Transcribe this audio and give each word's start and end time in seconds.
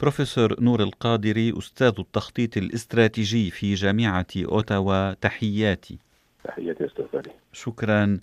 بروفيسور 0.00 0.60
نور 0.60 0.82
القادري 0.82 1.58
أستاذ 1.58 1.92
التخطيط 1.98 2.56
الاستراتيجي 2.56 3.50
في 3.50 3.74
جامعة 3.74 4.26
أوتاوا. 4.36 5.12
تحياتي. 5.12 5.98
تحياتي 6.44 6.86
أستاذ 6.86 7.04
شكرا. 7.52 8.20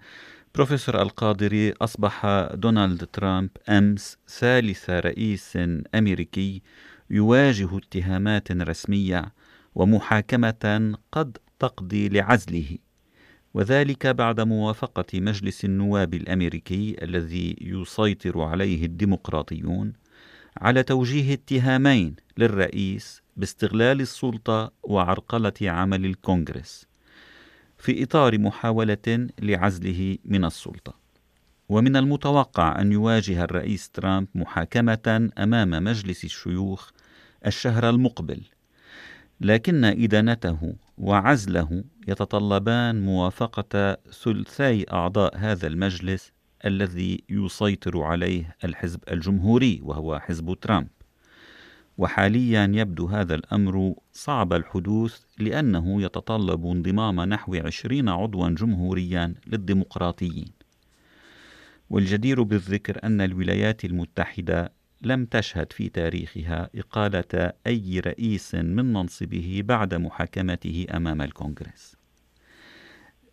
بروفيسور 0.55 1.01
القادري 1.01 1.71
أصبح 1.71 2.25
دونالد 2.53 3.05
ترامب 3.13 3.49
أمس 3.69 4.17
ثالث 4.27 4.89
رئيس 4.89 5.57
أمريكي 5.95 6.61
يواجه 7.09 7.77
اتهامات 7.77 8.51
رسمية 8.51 9.33
ومحاكمة 9.75 10.95
قد 11.11 11.37
تقضي 11.59 12.09
لعزله 12.09 12.77
وذلك 13.53 14.07
بعد 14.07 14.39
موافقة 14.39 15.19
مجلس 15.19 15.65
النواب 15.65 16.13
الأمريكي 16.13 16.95
الذي 17.01 17.55
يسيطر 17.61 18.41
عليه 18.41 18.85
الديمقراطيون 18.85 19.93
على 20.61 20.83
توجيه 20.83 21.33
اتهامين 21.33 22.15
للرئيس 22.37 23.21
باستغلال 23.37 24.01
السلطة 24.01 24.71
وعرقلة 24.83 25.53
عمل 25.61 26.05
الكونغرس 26.05 26.85
في 27.77 28.03
إطار 28.03 28.37
محاولة 28.37 29.27
لعزله 29.39 30.17
من 30.25 30.45
السلطة. 30.45 31.07
ومن 31.69 31.95
المتوقع 31.95 32.81
أن 32.81 32.91
يواجه 32.91 33.43
الرئيس 33.43 33.89
ترامب 33.89 34.27
محاكمة 34.35 35.29
أمام 35.37 35.69
مجلس 35.69 36.23
الشيوخ 36.23 36.91
الشهر 37.45 37.89
المقبل 37.89 38.41
لكن 39.41 39.85
إدانته 39.85 40.75
وعزله 40.97 41.83
يتطلبان 42.07 43.01
موافقة 43.01 43.97
ثلثي 44.23 44.85
أعضاء 44.93 45.37
هذا 45.37 45.67
المجلس 45.67 46.31
الذي 46.65 47.23
يسيطر 47.29 48.01
عليه 48.01 48.55
الحزب 48.63 48.99
الجمهوري 49.11 49.79
وهو 49.83 50.19
حزب 50.19 50.57
ترامب 50.61 50.87
وحاليا 51.97 52.71
يبدو 52.73 53.05
هذا 53.07 53.35
الأمر 53.35 53.95
صعب 54.13 54.53
الحدوث 54.53 55.19
لأنه 55.39 56.01
يتطلب 56.01 56.65
انضمام 56.65 57.21
نحو 57.21 57.55
عشرين 57.55 58.09
عضوا 58.09 58.49
جمهوريا 58.49 59.33
للديمقراطيين 59.47 60.51
والجدير 61.89 62.43
بالذكر 62.43 63.03
أن 63.03 63.21
الولايات 63.21 63.85
المتحدة 63.85 64.71
لم 65.01 65.25
تشهد 65.25 65.73
في 65.73 65.89
تاريخها 65.89 66.69
إقالة 66.75 67.53
أي 67.67 67.99
رئيس 67.99 68.55
من 68.55 68.93
منصبه 68.93 69.61
بعد 69.65 69.93
محاكمته 69.93 70.85
أمام 70.91 71.21
الكونغرس. 71.21 71.96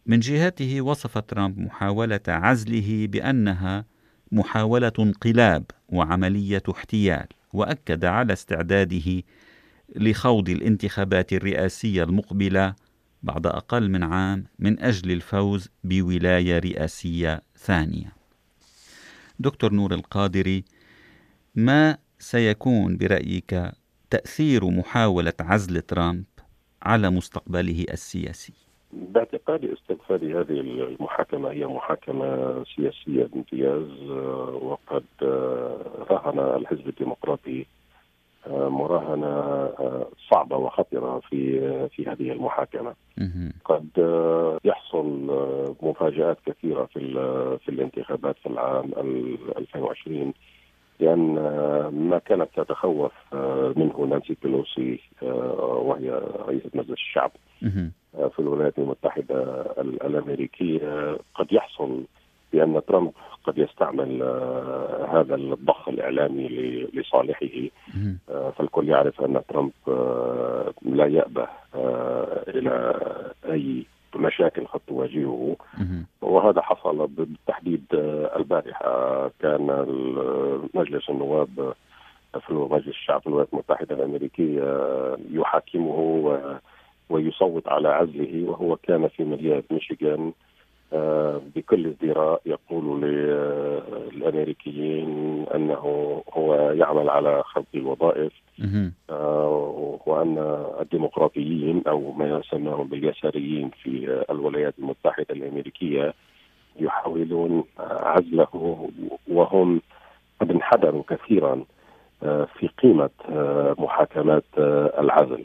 من 0.06 0.20
جهته 0.20 0.80
وصف 0.80 1.19
ترامب 1.19 1.58
محاولة 1.58 2.20
عزله 2.28 3.06
بأنها 3.06 3.84
محاولة 4.33 4.92
انقلاب 4.98 5.64
وعملية 5.88 6.62
احتيال، 6.70 7.27
وأكد 7.52 8.05
على 8.05 8.33
استعداده 8.33 9.22
لخوض 9.96 10.48
الانتخابات 10.48 11.33
الرئاسية 11.33 12.02
المقبلة 12.02 12.74
بعد 13.22 13.46
أقل 13.46 13.91
من 13.91 14.02
عام 14.02 14.44
من 14.58 14.80
أجل 14.80 15.11
الفوز 15.11 15.69
بولاية 15.84 16.58
رئاسية 16.58 17.42
ثانية. 17.58 18.12
دكتور 19.39 19.72
نور 19.72 19.94
القادري 19.94 20.64
ما 21.55 21.98
سيكون 22.18 22.96
برأيك 22.96 23.72
تأثير 24.11 24.70
محاولة 24.70 25.33
عزل 25.41 25.80
ترامب 25.83 26.24
على 26.83 27.11
مستقبله 27.11 27.84
السياسي؟ 27.92 28.63
باعتقادي 28.94 29.74
فادي 30.08 30.34
هذه 30.34 30.60
المحاكمة 30.60 31.50
هي 31.50 31.66
محاكمة 31.66 32.64
سياسية 32.76 33.24
بامتياز 33.24 34.10
وقد 34.62 35.04
راهن 36.10 36.38
الحزب 36.38 36.88
الديمقراطي 36.88 37.66
مراهنة 38.50 39.68
صعبة 40.30 40.56
وخطرة 40.56 41.20
في 41.30 41.60
في 41.88 42.06
هذه 42.06 42.32
المحاكمة. 42.32 42.94
قد 43.64 43.88
يحصل 44.64 45.06
مفاجآت 45.82 46.38
كثيرة 46.46 46.84
في 46.84 47.00
في 47.64 47.68
الانتخابات 47.68 48.36
في 48.38 48.46
العام 48.46 48.90
2020 49.58 50.33
لأن 51.00 51.34
ما 51.92 52.18
كانت 52.18 52.48
تتخوف 52.56 53.12
منه 53.77 54.06
نانسي 54.10 54.36
بيلوسي 54.42 55.00
وهي 55.22 56.10
رئيسة 56.46 56.70
مجلس 56.74 56.90
الشعب 56.90 57.30
في 58.14 58.38
الولايات 58.38 58.78
المتحدة 58.78 59.60
الأمريكية. 59.78 61.18
قد 61.34 61.52
يحصل 61.52 62.02
بأن 62.52 62.80
ترامب 62.88 63.12
قد 63.44 63.58
يستعمل 63.58 64.22
هذا 65.12 65.34
الضخ 65.34 65.88
الإعلامي 65.88 66.48
لصالحه. 66.94 67.68
فالكل 68.58 68.88
يعرف 68.88 69.20
أن 69.20 69.40
ترامب 69.48 69.72
لا 70.83 71.06
يأبه 71.06 71.48
إلى 72.48 73.00
أي 73.50 73.86
مشاكل 74.16 74.66
قد 74.66 74.80
تواجهه. 74.86 75.56
وهذا 76.34 76.62
حصل 76.62 77.06
بالتحديد 77.06 77.84
البارحة. 78.36 79.30
كان 79.40 79.67
مجلس 80.74 81.11
النواب 81.11 81.74
في 82.46 82.52
مجلس 82.52 82.89
الشعب 82.89 83.20
في 83.20 83.27
الولايات 83.27 83.48
المتحدة 83.52 83.95
الأمريكية 83.95 84.67
يحاكمه 85.30 86.39
ويصوت 87.11 87.68
على 87.68 87.89
عزله 87.89 88.50
وهو 88.50 88.77
كان 88.77 89.08
في 89.08 89.24
مدينة 89.24 89.62
ميشيغان. 89.70 90.33
بكل 91.56 91.86
ازدراء 91.86 92.40
يقول 92.46 93.00
للامريكيين 94.12 95.45
أنه 95.55 96.22
هو 96.33 96.55
يعمل 96.55 97.11
على 97.11 97.42
خلق 97.42 97.67
الوظائف 97.74 98.33
وأن 100.06 100.64
الديمقراطيين 100.80 101.83
أو 101.89 102.12
ما 102.12 102.28
يسمون 102.39 102.89
باليساريين 102.89 103.70
في 103.83 104.24
الولايات 104.30 104.74
المتحدة 104.78 105.27
الأمريكية 105.30 106.14
يحاولون 106.80 107.64
عزله 107.78 108.89
وهم 109.28 109.80
قد 110.40 110.51
انحدروا 110.51 111.02
كثيرا 111.08 111.64
في 112.58 112.68
قيمة 112.83 113.11
محاكمات 113.78 114.45
العزل. 114.98 115.45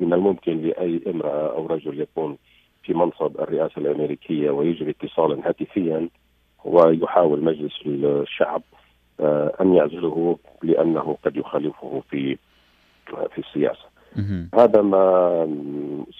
من 0.00 0.12
الممكن 0.12 0.62
لأي 0.62 1.00
امرأة 1.06 1.48
أو 1.56 1.66
رجل 1.66 2.00
يكون 2.00 2.36
في 2.84 2.94
منصب 2.94 3.40
الرئاسة 3.40 3.72
الأمريكية 3.78 4.50
ويجري 4.50 4.90
اتصالا 4.90 5.48
هاتفيا 5.48 6.08
ويحاول 6.64 7.44
مجلس 7.44 7.72
الشعب 7.86 8.62
أن 9.60 9.74
يعزله 9.74 10.38
لأنه 10.62 11.16
قد 11.24 11.36
يخالفه 11.36 12.02
في 12.10 12.36
في 13.06 13.38
السياسة. 13.38 13.88
هذا 14.54 14.82
ما 14.82 15.04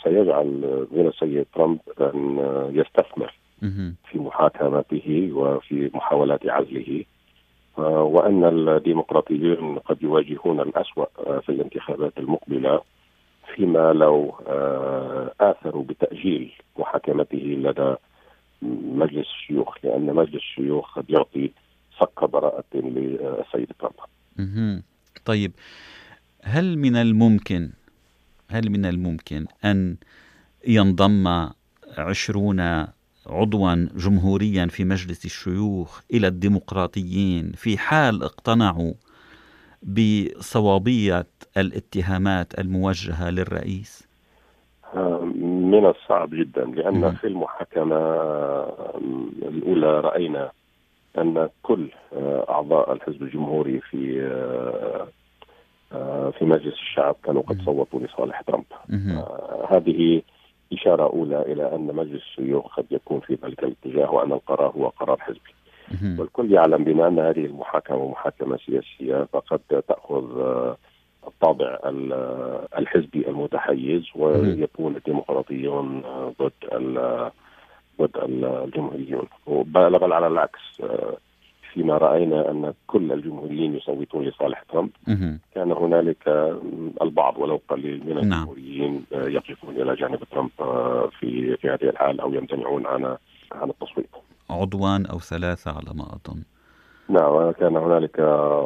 سيجعل 0.05 0.47
من 0.93 1.07
السيد 1.07 1.47
ترامب 1.55 1.79
أن 2.01 2.39
يستثمر 2.73 3.35
في 4.11 4.19
محاكمته 4.19 5.31
وفي 5.35 5.91
محاولات 5.95 6.47
عزله 6.47 7.05
وأن 7.79 8.45
الديمقراطيين 8.69 9.79
قد 9.79 10.03
يواجهون 10.03 10.61
الأسوأ 10.61 11.07
في 11.41 11.49
الانتخابات 11.49 12.13
المقبلة. 12.19 12.81
فيما 13.55 13.93
لو 13.93 14.35
آثروا 15.41 15.85
بتأجيل 15.85 16.53
محاكمته 16.79 17.39
لدى 17.39 17.95
مجلس 19.03 19.27
الشيوخ 19.27 19.77
لأن 19.85 20.07
مجلس 20.07 20.35
الشيوخ 20.35 20.99
قد 20.99 21.11
يعطي 21.11 21.51
صك 22.01 22.25
براءة 22.25 22.65
للسيد 22.75 23.69
ترامب. 23.79 24.83
طيب 25.25 25.53
هل 26.43 26.79
من 26.79 26.97
الممكن 26.97 27.71
هل 28.51 28.71
من 28.71 28.87
الممكن 28.87 29.47
أن 29.65 29.97
ينضم 30.67 31.49
عشرون 31.99 32.61
عضوا 33.27 33.89
جمهوريا 33.97 34.67
في 34.67 34.85
مجلس 34.85 35.25
الشيوخ 35.25 36.01
إلى 36.13 36.27
الديمقراطيين 36.27 37.53
في 37.53 37.79
حال 37.79 38.23
اقتنعوا 38.23 38.93
بصوابية 39.85 41.27
الاتهامات 41.57 42.59
الموجهة 42.59 43.31
للرئيس؟ 43.31 44.09
من 45.75 45.87
الصعب 45.87 46.31
جدا 46.35 46.65
لأن 46.65 47.01
م. 47.01 47.11
في 47.11 47.27
المحاكمة 47.27 47.97
الأولى 49.43 50.01
رأينا 50.01 50.51
أن 51.19 51.49
كل 51.63 51.89
أعضاء 52.49 52.93
الحزب 52.93 53.23
الجمهوري 53.23 53.81
في 53.81 54.21
في 56.39 56.45
مجلس 56.45 56.75
الشعب 56.75 57.17
كانوا 57.25 57.43
قد 57.43 57.63
صوتوا 57.63 58.01
لصالح 58.01 58.41
ترامب 58.41 58.65
هذه 59.71 60.23
إشارة 60.73 61.03
أولى 61.03 61.43
إلى 61.43 61.75
أن 61.75 61.87
مجلس 61.87 62.23
الشيوخ 62.23 62.77
قد 62.77 62.87
يكون 62.91 63.21
في 63.21 63.39
ذلك 63.45 63.65
الاتجاه 63.65 64.11
وأن 64.11 64.33
القرار 64.33 64.71
هو 64.71 64.89
قرار 64.89 65.21
حزبي 65.21 65.55
والكل 66.19 66.53
يعلم 66.53 66.85
بما 66.85 67.09
ان 67.09 67.19
هذه 67.19 67.45
المحاكمة 67.47 68.09
محاكمه 68.11 68.59
سياسية 68.67 69.27
فقد 69.33 69.61
تأخذ 69.89 70.25
الطابع 71.27 71.79
الحزبي 72.79 73.29
المتحيز 73.29 74.03
ويكون 74.15 74.97
الديمقراطيون 74.97 76.03
ضد 76.41 76.53
ضد 78.01 78.17
الجمهوريون. 78.17 79.27
بل 79.47 80.13
على 80.13 80.27
العكس 80.27 80.81
فيما 81.73 81.99
رأينا 81.99 82.51
أن 82.51 82.73
كل 82.87 83.13
الجمهوريين 83.13 83.77
يصوتون 83.77 84.25
لصالح 84.25 84.63
ترامب. 84.63 84.91
كان 85.55 85.73
هنالك 85.73 86.29
البعض 87.03 87.39
ولو 87.39 87.61
قليل 87.69 88.03
من 88.07 88.15
نعم. 88.15 88.23
الجمهوريين 88.25 89.05
يقفون 89.13 89.77
إلى 89.77 89.95
جانب 89.95 90.25
ترامب 90.25 90.51
في 91.21 91.57
في 91.57 91.69
هذه 91.69 91.83
الحال 91.91 92.21
أو 92.21 92.35
يمتنعون 92.35 92.87
عن 92.87 93.17
عن 93.53 93.71
التصويت. 93.71 94.11
عضوان 94.51 95.07
أو 95.07 95.19
ثلاثة 95.19 95.71
على 95.71 95.91
ما 95.95 96.05
أظن. 96.05 96.43
نعم 97.09 97.51
كان 97.51 97.77
هنالك 97.77 98.21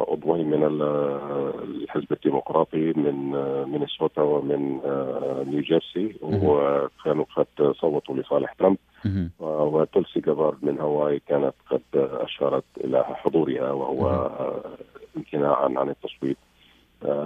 عضوين 0.09 0.49
من 0.49 0.63
الحزب 0.63 2.11
الديمقراطي 2.11 2.93
من 2.93 3.31
مينيسوتا 3.71 4.21
ومن 4.21 4.79
نيوجيرسي 5.49 6.15
وكانوا 6.21 7.25
قد 7.35 7.73
صوتوا 7.81 8.15
لصالح 8.15 8.53
ترامب. 8.53 8.77
وتولسي 9.39 10.19
جابارد 10.19 10.57
من 10.61 10.79
هاواي 10.79 11.21
كانت 11.27 11.53
قد 11.71 11.81
أشارت 11.95 12.63
إلى 12.77 13.03
حضورها 13.03 13.71
وهو 13.71 14.29
امتناعا 15.17 15.73
عن 15.75 15.89
التصويت 15.89 16.37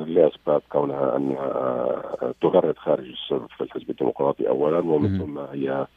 لأسباب 0.06 0.62
كونها 0.70 1.16
ان 1.16 1.36
تغرد 2.42 2.78
خارج 2.78 3.06
السرب 3.06 3.48
في 3.58 3.64
الحزب 3.64 3.90
الديمقراطي 3.90 4.50
اولا 4.50 4.80
ومن 4.80 5.20
ثم 5.20 5.40
هي 5.40 5.88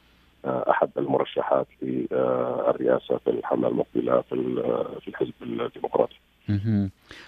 احد 0.46 0.90
المرشحات 0.98 1.66
للرئاسة 1.82 3.18
في 3.24 3.30
الحملة 3.30 3.68
المقبلة 3.68 4.20
في 4.20 4.36
في 5.00 5.08
الحزب 5.08 5.32
الديمقراطي. 5.42 6.16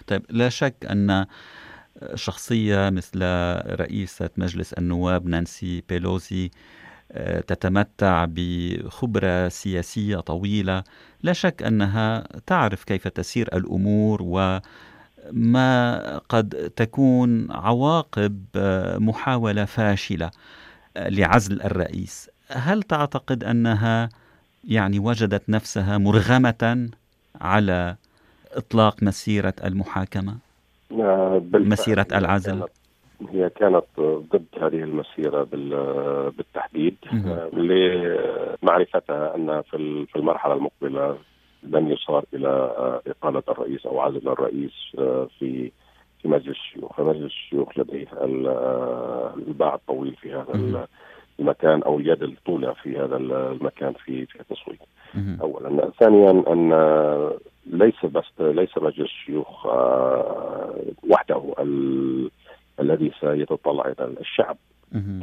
طيب 0.07 0.23
لا 0.31 0.49
شك 0.49 0.75
أن 0.91 1.27
شخصية 2.15 2.91
مثل 2.91 3.23
رئيسة 3.81 4.31
مجلس 4.37 4.73
النواب 4.73 5.27
نانسي 5.27 5.83
بيلوزي 5.89 6.51
آه، 7.13 7.41
تتمتع 7.41 8.27
بخبرة 8.29 9.49
سياسية 9.49 10.17
طويلة. 10.17 10.85
لا 11.23 11.33
شك 11.33 11.63
أنها 11.63 12.25
تعرف 12.47 12.85
كيف 12.85 13.09
تسير 13.09 13.49
الأمور 13.57 14.23
وما 14.23 16.19
قد 16.29 16.73
تكون 16.77 17.53
عواقب 17.53 18.45
آه، 18.57 18.99
محاولة 18.99 19.65
فاشلة 19.65 20.31
آه، 20.97 21.09
لعزل 21.09 21.63
الرئيس. 21.63 22.31
هل 22.51 22.83
تعتقد 22.83 23.45
أنها 23.45 24.09
يعني 24.69 24.99
وجدت 24.99 25.51
نفسها 25.51 25.99
مرغمة 25.99 26.89
على 27.41 27.97
إطلاق 28.53 29.03
مسيرة 29.03 29.55
المحاكمة؟ 29.65 30.35
مسيرة 31.55 32.07
العزل؟ 32.13 32.63
هي 33.31 33.51
كانت 33.51 33.85
ضد 34.01 34.47
هذه 34.61 34.83
المسيرة 34.83 35.43
بالتحديد 36.31 36.97
لمعرفتها 37.53 39.35
أن 39.35 39.63
في 39.63 40.17
المرحلة 40.17 40.55
المقبلة 40.55 41.19
لن 41.63 41.91
يصار 41.91 42.25
إلى 42.35 42.49
إقالة 43.07 43.43
الرئيس 43.49 43.87
أو 43.87 44.01
عزل 44.01 44.29
الرئيس 44.29 44.73
في 45.39 45.73
في 46.23 46.29
مجلس 46.29 46.49
الشيوخ، 46.49 46.97
فمجلس 46.97 47.25
الشيوخ 47.25 47.79
لديه 47.79 48.09
الباع 49.37 49.75
الطويل 49.75 50.17
في 50.17 50.33
هذا 50.33 50.87
المكان 51.41 51.83
أو 51.83 51.99
اليد 51.99 52.23
الطولى 52.23 52.75
في 52.83 52.99
هذا 52.99 53.17
المكان 53.17 53.93
في 53.93 54.27
في 54.27 54.41
التصويت. 54.41 54.81
اولا، 55.43 55.91
ثانيا 56.01 56.31
أن 56.31 56.73
ليس 57.67 58.05
بس 58.05 58.25
ليس 58.41 58.79
مجلس 58.79 59.01
الشيوخ 59.01 59.67
آه، 59.67 60.75
وحده 61.11 61.43
الذي 62.81 63.13
سيتطلع 63.21 63.85
إلى 63.87 64.15
الشعب 64.21 64.57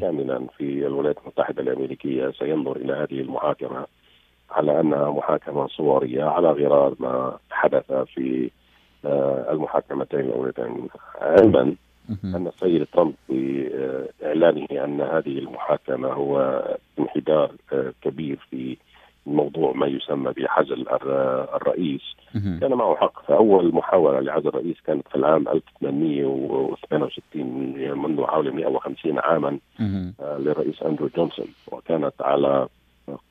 كاملا 0.02 0.48
في 0.58 0.88
الولايات 0.88 1.18
المتحدة 1.18 1.62
الأمريكية. 1.62 2.32
سينظر 2.32 2.76
إلى 2.76 2.94
هذه 2.94 3.22
المحاكمة 3.22 3.86
على 4.52 4.80
أنها 4.80 5.12
محاكمة 5.12 5.68
صورية 5.68 6.24
على 6.24 6.48
غرار 6.52 6.96
ما 7.00 7.38
حدث 7.52 7.92
في 7.92 8.50
آه، 9.06 9.52
المحاكمتين 9.52 10.20
الاولتين 10.20 10.88
علما 11.22 11.76
أن 12.24 12.48
السيد 12.48 12.86
ترامب 12.94 13.14
باعلانه 13.30 14.68
أن 14.72 15.02
هذه 15.02 15.40
المحاكمة 15.40 16.08
هو 16.08 16.64
انحدار 17.00 17.52
آه، 17.74 17.94
كبير 18.02 18.40
في 18.52 18.78
موضوع 19.26 19.74
ما 19.74 19.88
يسمى 19.88 20.32
بحزل 20.32 20.86
الرئيس. 21.56 22.02
كان 22.62 22.74
معه 22.74 22.96
حق. 22.96 23.26
فأول 23.28 23.74
محاولة 23.76 24.20
لعزل 24.20 24.48
الرئيس 24.48 24.78
كانت 24.88 25.08
في 25.08 25.16
العام 25.16 25.48
1868 25.48 27.98
منذ 27.98 28.24
حوالي 28.26 28.52
150 28.52 29.20
عاما 29.20 29.60
آه، 30.20 30.38
للرئيس 30.38 30.84
أندرو 30.84 31.10
جونسون. 31.16 31.48
وكانت 31.72 32.14
على 32.22 32.68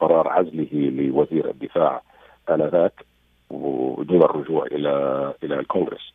قرار 0.01 0.29
عزله 0.29 0.69
لوزير 0.73 1.51
الدفاع 1.51 2.03
آنذاك 2.51 3.05
ودون 3.51 4.23
الرجوع 4.23 4.67
إلى 4.67 5.35
إلى 5.43 5.61
الكونغرس. 5.61 6.13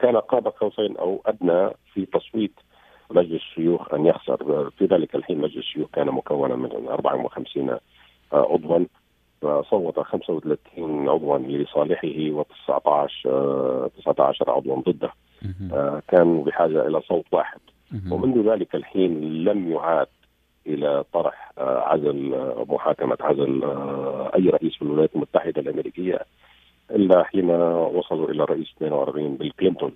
وكان 0.00 0.16
قاب 0.16 0.48
قوسين 0.48 0.96
أو 0.96 1.22
أدنى 1.26 1.70
في 1.94 2.06
تصويت 2.06 2.52
مجلس 3.10 3.42
الشيوخ 3.42 3.94
أن 3.94 4.06
يخسر. 4.06 4.70
في 4.70 4.84
ذلك 4.84 5.14
الحين 5.14 5.38
مجلس 5.38 5.56
الشيوخ 5.56 5.88
كان 5.92 6.06
مكونا 6.06 6.56
من 6.56 6.88
54 6.88 7.78
عضوا. 8.32 8.84
صوت 9.70 10.00
35 10.00 11.08
عضوا 11.08 11.38
لصالحه 11.38 12.08
و19 12.08 13.28
19 13.98 14.50
عضوا 14.50 14.82
ضده. 14.82 15.10
آه، 15.72 16.02
كانوا 16.08 16.44
بحاجة 16.44 16.86
إلى 16.86 17.00
صوت 17.00 17.24
واحد. 17.32 17.60
ومنذ 18.10 18.52
ذلك 18.52 18.74
الحين 18.74 19.44
لم 19.44 19.72
يعاد 19.72 20.06
إلى 20.66 21.04
طرح 21.12 21.52
آه، 21.58 21.80
عزل 21.80 22.34
آه، 22.34 22.66
محاكمة 22.68 23.16
عزل 23.20 23.64
أي 24.34 24.48
رئيس 24.48 24.74
في 24.74 24.82
الولايات 24.82 25.14
المتحدة 25.14 25.60
الأمريكية. 25.60 26.20
إلا 26.90 27.22
حين 27.22 27.50
وصلوا 27.50 28.30
إلى 28.30 28.42
الرئيس 28.42 28.68
42 28.76 29.36
بيل 29.36 29.50
كلينتون. 29.50 29.92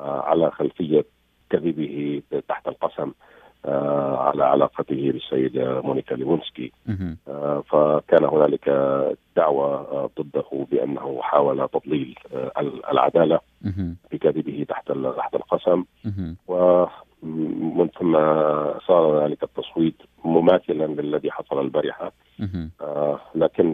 على 0.00 0.50
خلفية 0.50 1.04
كذبه 1.50 2.22
تحت 2.48 2.68
القسم 2.68 3.12
آه، 3.66 4.16
على 4.16 4.44
علاقته 4.44 5.12
بالسيدة 5.12 5.80
مونيكا 5.80 6.14
ليفونسكي. 6.14 6.72
آه، 7.28 7.62
فكان 7.68 8.24
هنالك 8.24 8.68
دعوة 9.36 9.66
آه، 9.74 10.10
ضده 10.20 10.66
بأنه 10.70 11.18
حاول 11.22 11.68
تضليل 11.68 12.18
العدالة 12.92 13.40
بكذبه 14.12 14.66
تحت 14.68 14.92
تحت 14.92 15.34
القسم. 15.34 15.84
ومن 16.48 17.88
ثم 17.88 18.12
صار 18.86 19.24
ذلك 19.24 19.42
التصويت 19.42 19.96
مماثلا 20.24 20.86
للذي 20.86 21.30
حصل 21.30 21.60
البارحة. 21.60 22.12
لكن 23.34 23.72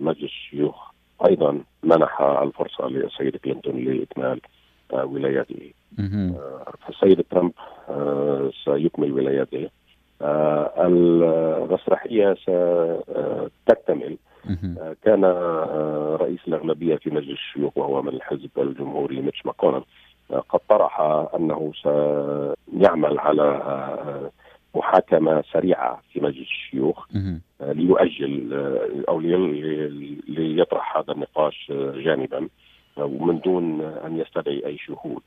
مجلس 0.00 0.24
الشيوخ 0.24 0.91
أيضا 1.28 1.60
منح 1.82 2.20
الفرصة 2.20 2.86
للسيد 2.86 3.36
كلينتون 3.36 3.76
لإكمال 3.76 4.40
ولاياته. 4.92 5.72
فالسيد 6.86 7.24
ترامب 7.30 7.52
آه، 7.88 8.50
سيكمل 8.64 9.12
ولايته 9.12 9.68
آه، 10.22 10.72
المسرحية 10.86 12.34
ستكتمل 12.34 14.16
آه، 14.78 14.96
كان 15.04 15.24
رئيس 16.20 16.40
الأغلبية 16.48 16.96
في 16.96 17.10
مجلس 17.10 17.30
الشيوخ 17.30 17.78
وهو 17.78 18.02
من 18.02 18.08
الحزب 18.08 18.50
الجمهوري 18.58 19.20
ميتش 19.20 19.46
ماكونل 19.46 19.82
قد 20.48 20.60
طرح 20.68 21.00
أنه 21.34 21.72
سيعمل 21.82 23.18
على 23.18 23.62
محاكمه 24.74 25.42
سريعة 25.52 26.02
في 26.12 26.20
مجلس 26.20 26.48
الشيوخ 26.48 27.06
ليؤجل 27.60 28.52
أو 29.08 29.20
ليطرح 30.28 30.96
هذا 30.96 31.12
النقاش 31.12 31.72
جانبا 31.94 32.48
ومن 32.96 33.40
دون 33.40 33.80
أن 33.80 34.18
يستدعي 34.18 34.66
أي 34.66 34.78
شهود. 34.78 35.22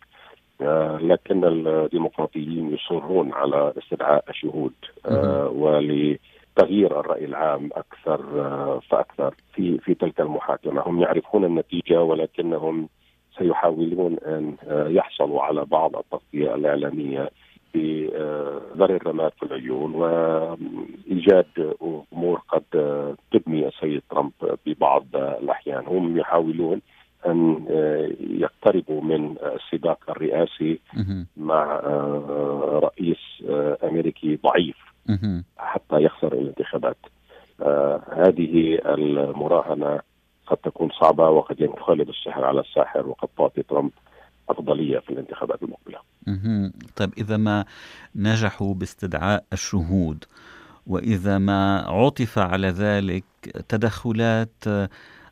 آه، 0.62 0.98
لكن 0.98 1.44
الديمقراطيين 1.44 2.74
يصرون 2.74 3.34
على 3.34 3.74
استدعاء 3.78 4.26
الشهود 4.30 4.74
آه، 5.06 5.48
ولتغيير 5.48 7.00
الرأي 7.00 7.26
العام 7.26 7.70
أكثر 7.74 8.42
آه، 8.42 8.80
فأكثر 8.90 9.36
في 9.54 9.78
في 9.78 9.94
تلك 9.94 10.20
المحاكمة، 10.20 10.82
هم 10.82 11.02
يعرفون 11.02 11.46
النتيجة 11.46 12.02
ولكنهم 12.02 12.90
سيحاولون 13.38 14.18
أن 14.26 14.56
يحصلوا 14.70 15.42
على 15.42 15.66
بعض 15.66 15.96
التغطية 15.96 16.56
الإعلامية 16.56 17.30
بذر 17.76 18.96
الرماد 18.96 19.32
في 19.40 19.44
العيون 19.46 19.96
وإيجاد 19.96 21.76
أمور 22.14 22.42
قد 22.48 22.64
تبني 23.32 23.68
السيد 23.68 24.02
ترامب 24.10 24.32
ببعض 24.66 25.06
الأحيان، 25.16 25.84
هم 25.88 26.18
يحاولون 26.18 26.82
أن 27.26 27.66
آه، 27.70 28.12
يقتربوا 28.20 29.02
من 29.02 29.36
السباق 29.42 30.00
الرئاسي 30.10 30.80
مع 31.38 31.64
آه، 31.64 32.80
رئيس 32.84 33.18
آه، 33.50 33.78
أمريكي 33.84 34.36
ضعيف 34.36 34.78
حتى 35.58 36.02
يخسر 36.02 36.34
الانتخابات. 36.34 36.98
هذه 38.12 38.80
المراهنة 38.86 40.00
قد 40.48 40.58
تكون 40.58 40.90
صعبة 41.02 41.30
وقد 41.30 41.62
ينقلب 41.62 42.10
السحر 42.10 42.46
على 42.46 42.60
الساحر 42.60 43.08
وقد 43.08 43.28
تعطي 43.38 43.64
ترامب 43.64 43.92
أفضلية 44.50 45.00
في 45.00 45.10
الانتخابات 45.10 45.64
المقبلة. 45.64 46.00
طيب 46.96 47.14
إذا 47.18 47.38
ما 47.38 47.66
نجحوا 48.16 48.74
باستدعاء 48.74 49.44
الشهود 49.54 50.26
وإذا 50.88 51.38
ما 51.38 51.80
عطف 51.88 52.40
على 52.40 52.68
ذلك 52.68 53.24
تدخلات 53.70 54.64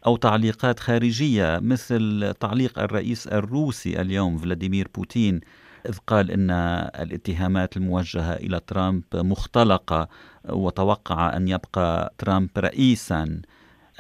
أو 0.06 0.16
تعليقات 0.16 0.80
خارجية 0.80 1.60
مثل 1.62 2.34
تعليق 2.40 2.80
الرئيس 2.80 3.28
الروسي 3.28 4.02
اليوم 4.02 4.38
فلاديمير 4.38 4.88
بوتين 4.96 5.42
إذ 5.90 5.98
قال 6.08 6.32
إن 6.32 6.52
الاتهامات 7.00 7.78
الموجهة 7.78 8.34
إلى 8.34 8.62
ترامب 8.68 9.04
مختلقة 9.14 10.08
وتوقع 10.50 11.38
أن 11.38 11.48
يبقى 11.48 12.14
ترامب 12.18 12.50
رئيسا 12.58 13.42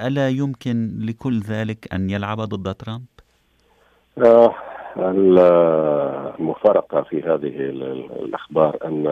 ألا 0.01 0.29
يمكن 0.29 0.99
لكل 0.99 1.41
ذلك 1.41 1.93
أن 1.93 2.09
يلعب 2.09 2.41
ضد 2.41 2.75
ترامب؟ 2.75 3.05
آه 4.97 6.35
المفارقة 6.39 7.01
في 7.01 7.21
هذه 7.21 7.55
الأخبار 8.25 8.77
أن 8.85 9.07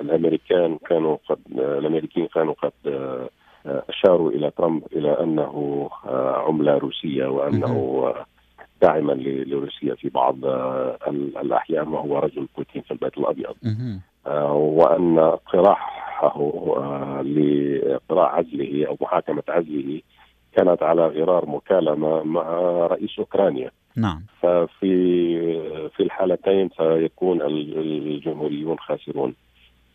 الأمريكان 0.00 0.78
كانوا 0.88 1.16
قد 1.28 1.38
الأمريكيين 1.58 2.26
كانوا 2.26 2.54
قد 2.62 2.72
أشاروا 3.66 4.30
إلى 4.30 4.50
ترامب 4.50 4.82
إلى 4.92 5.10
أنه 5.20 5.88
عملة 6.46 6.78
روسية 6.78 7.26
وأنه 7.26 8.14
داعما 8.82 9.12
لروسيا 9.22 9.94
في 9.94 10.08
بعض 10.08 10.36
الأحيان 11.42 11.88
وهو 11.88 12.18
رجل 12.18 12.48
بوتين 12.56 12.82
في 12.82 12.90
البيت 12.90 13.18
الأبيض. 13.18 13.54
وأن 14.52 15.18
اقتراحه 15.18 16.38
لاقتراح 17.22 18.34
عزله 18.34 18.86
أو 18.88 18.96
محاكمة 19.00 19.42
عزله 19.48 20.00
كانت 20.56 20.82
على 20.82 21.06
غرار 21.06 21.46
مكالمة 21.46 22.22
مع 22.22 22.42
رئيس 22.86 23.18
أوكرانيا. 23.18 23.70
نعم. 23.98 24.22
ففي 24.40 24.88
في 25.96 26.02
الحالتين 26.02 26.70
سيكون 26.76 27.42
الجمهوريون 27.42 28.78
خاسرون. 28.78 29.34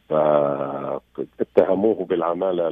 فاتهموه 0.10 2.06
بالعمالة 2.06 2.70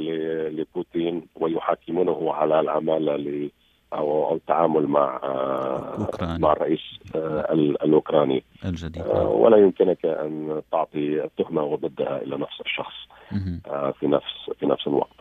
لبوتين 0.50 1.22
ويحاكمونه 1.36 2.34
على 2.34 2.60
العمالة 2.60 3.50
أو 3.94 4.36
التعامل 4.36 4.88
مع 4.88 5.20
أوكراني. 6.00 6.40
مع 6.40 6.52
الرئيس 6.52 7.00
الأوكراني. 7.16 8.44
الجديد. 8.66 9.08
ولا 9.16 9.58
يمكنك 9.58 10.06
أن 10.06 10.62
تعطي 10.72 11.24
التهمة 11.24 11.76
ضدها 11.76 12.22
إلى 12.22 12.38
نفس 12.38 12.62
الشخص. 12.62 12.94
في 14.00 14.08
نفس 14.08 14.50
في 14.60 14.66
نفس 14.66 14.88
الوقت. 14.88 15.21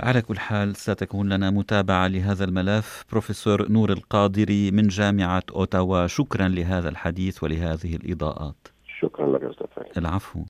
على 0.00 0.22
كل 0.22 0.38
حال 0.38 0.76
ستكون 0.76 1.32
لنا 1.32 1.50
متابعة 1.50 2.06
لهذا 2.06 2.44
الملف. 2.44 3.04
بروفيسور 3.10 3.72
نور 3.72 3.92
القادري 3.92 4.70
من 4.70 4.88
جامعة 4.88 5.42
أوتاوا 5.54 6.06
شكرا 6.06 6.48
لهذا 6.48 6.88
الحديث 6.88 7.42
ولهذه 7.42 7.96
الإضاءات. 7.96 8.68
شكرا 9.00 9.38
لك 9.38 9.42
أستاذ 9.42 9.84
العفو. 9.96 10.40